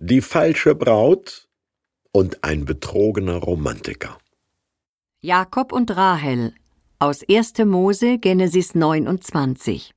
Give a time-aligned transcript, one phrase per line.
[0.00, 1.48] die falsche Braut
[2.12, 4.18] und ein betrogener Romantiker.
[5.20, 6.52] Jakob und Rahel
[6.98, 7.58] aus 1.
[7.64, 9.92] Mose Genesis 29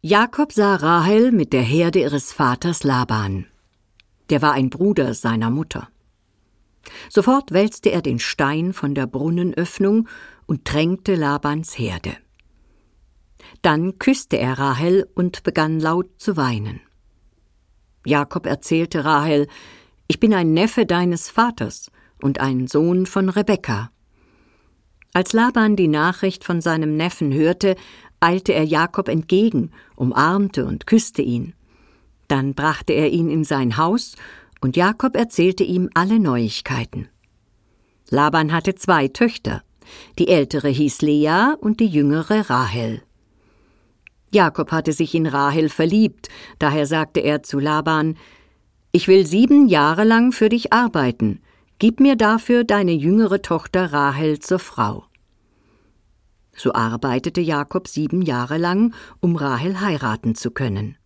[0.00, 3.46] Jakob sah Rahel mit der Herde ihres Vaters Laban.
[4.30, 5.88] Der war ein Bruder seiner Mutter.
[7.08, 10.08] Sofort wälzte er den Stein von der Brunnenöffnung
[10.46, 12.16] und tränkte Labans Herde.
[13.62, 16.80] Dann küsste er Rahel und begann laut zu weinen.
[18.04, 19.46] Jakob erzählte Rahel,
[20.06, 21.90] ich bin ein Neffe deines Vaters
[22.20, 23.90] und ein Sohn von Rebekka.
[25.12, 27.76] Als Laban die Nachricht von seinem Neffen hörte,
[28.20, 31.54] eilte er Jakob entgegen, umarmte und küsste ihn.
[32.28, 34.16] Dann brachte er ihn in sein Haus,
[34.60, 37.08] und Jakob erzählte ihm alle Neuigkeiten.
[38.10, 39.62] Laban hatte zwei Töchter,
[40.18, 43.02] die ältere hieß Lea und die jüngere Rahel.
[44.34, 48.16] Jakob hatte sich in Rahel verliebt, daher sagte er zu Laban
[48.92, 51.40] Ich will sieben Jahre lang für dich arbeiten,
[51.78, 55.04] gib mir dafür deine jüngere Tochter Rahel zur Frau.
[56.56, 60.96] So arbeitete Jakob sieben Jahre lang, um Rahel heiraten zu können.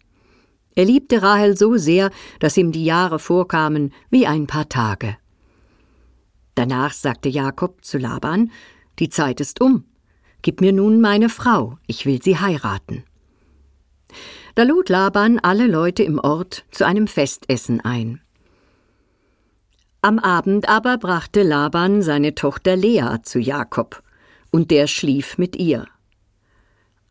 [0.75, 5.17] Er liebte Rahel so sehr, dass ihm die Jahre vorkamen wie ein paar Tage.
[6.55, 8.51] Danach sagte Jakob zu Laban
[8.98, 9.85] Die Zeit ist um.
[10.42, 13.05] Gib mir nun meine Frau, ich will sie heiraten.
[14.59, 18.20] Da lud Laban alle Leute im Ort zu einem Festessen ein.
[20.03, 24.03] Am Abend aber brachte Laban seine Tochter Lea zu Jakob,
[24.51, 25.86] und der schlief mit ihr.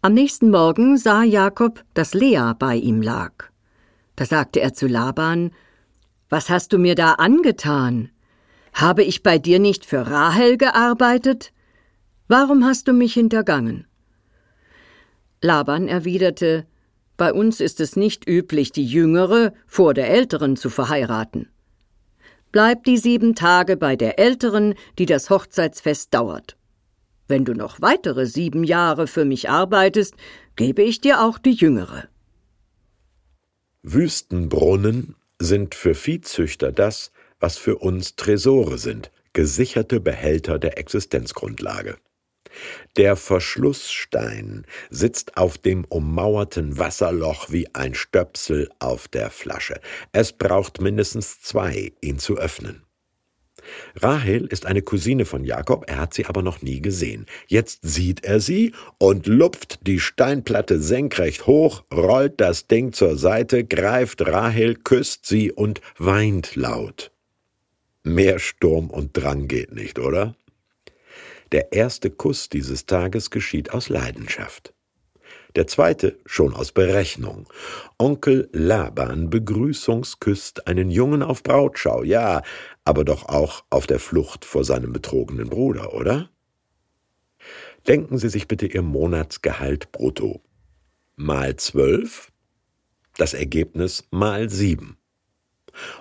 [0.02, 3.31] Am nächsten Morgen sah Jakob, dass Lea bei ihm lag.
[4.18, 5.52] Da sagte er zu Laban
[6.28, 8.09] Was hast du mir da angetan?
[8.73, 11.53] Habe ich bei dir nicht für Rahel gearbeitet?
[12.28, 13.88] Warum hast du mich hintergangen?
[15.40, 16.68] Laban erwiderte
[17.18, 21.50] Bei uns ist es nicht üblich, die jüngere vor der älteren zu verheiraten.
[22.52, 26.58] Bleib die sieben Tage bei der älteren, die das Hochzeitsfest dauert.
[27.28, 30.16] Wenn du noch weitere sieben Jahre für mich arbeitest,
[30.56, 32.08] gebe ich dir auch die jüngere.
[33.84, 41.97] Wüstenbrunnen sind für Viehzüchter das, was für uns Tresore sind, gesicherte Behälter der Existenzgrundlage.
[42.95, 49.79] Der Verschlussstein sitzt auf dem ummauerten Wasserloch wie ein Stöpsel auf der Flasche.
[50.12, 52.84] Es braucht mindestens zwei, ihn zu öffnen.
[53.96, 57.25] Rahel ist eine Cousine von Jakob, er hat sie aber noch nie gesehen.
[57.47, 63.63] Jetzt sieht er sie und lupft die Steinplatte senkrecht hoch, rollt das Ding zur Seite,
[63.63, 67.12] greift Rahel, küsst sie und weint laut.
[68.03, 70.35] Mehr Sturm und Drang geht nicht, oder?
[71.52, 74.74] Der erste Kuss dieses Tages geschieht aus Leidenschaft.
[75.56, 77.47] Der zweite schon aus Berechnung.
[77.97, 82.44] Onkel Laban begrüßungsküsst einen Jungen auf Brautschau, ja,
[82.85, 86.30] aber doch auch auf der Flucht vor seinem betrogenen Bruder, oder?
[87.88, 90.44] Denken Sie sich bitte Ihr Monatsgehalt brutto.
[91.16, 92.31] Mal zwölf,
[93.16, 94.97] das Ergebnis mal sieben.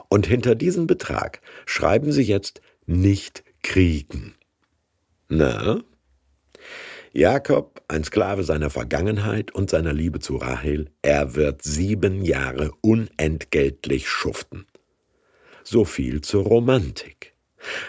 [0.09, 4.35] Und hinter diesen Betrag schreiben Sie jetzt nicht kriegen.
[5.29, 5.81] Na,
[7.13, 14.09] Jakob, ein Sklave seiner Vergangenheit und seiner Liebe zu Rahel, er wird sieben Jahre unentgeltlich
[14.09, 14.67] schuften.
[15.65, 17.35] So viel zur Romantik.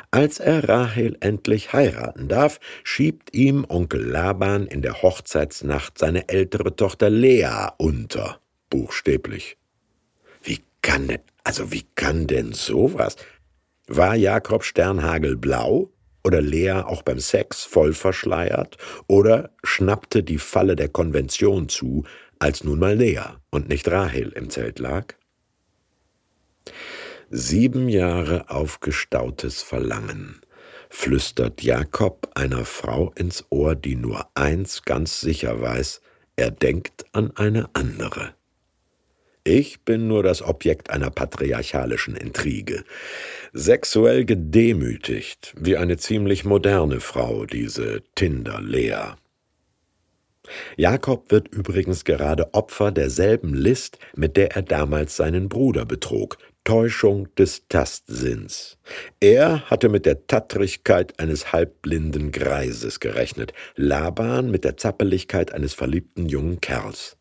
[0.10, 6.76] Als er Rahel endlich heiraten darf, schiebt ihm Onkel Laban in der Hochzeitsnacht seine ältere
[6.76, 9.58] Tochter Lea unter, buchstäblich.
[10.42, 13.18] Wie kann denn, also wie kann denn sowas?
[13.88, 15.92] War Jakob Sternhagel blau?
[16.28, 18.78] Oder Lea auch beim Sex voll verschleiert
[19.08, 22.04] oder schnappte die Falle der Konvention zu,
[22.38, 25.16] als nun mal Lea und nicht Rahel im Zelt lag?
[27.30, 30.42] Sieben Jahre aufgestautes Verlangen,
[30.90, 36.02] flüstert Jakob einer Frau ins Ohr, die nur eins ganz sicher weiß,
[36.36, 38.37] er denkt an eine andere.
[39.48, 42.84] Ich bin nur das Objekt einer patriarchalischen Intrige.
[43.54, 49.14] Sexuell gedemütigt, wie eine ziemlich moderne Frau, diese Tinder Lea.
[50.76, 57.34] Jakob wird übrigens gerade Opfer derselben List, mit der er damals seinen Bruder betrog, Täuschung
[57.36, 58.78] des Tastsinns.
[59.22, 66.28] Er hatte mit der Tattrigkeit eines halbblinden Greises gerechnet, Laban mit der Zappeligkeit eines verliebten
[66.28, 67.16] jungen Kerls.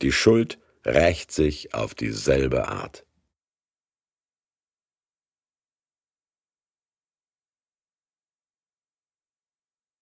[0.00, 3.04] Die Schuld rächt sich auf dieselbe Art.